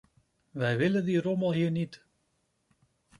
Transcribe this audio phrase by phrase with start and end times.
[0.51, 2.03] Wij willen die rommel hier niet!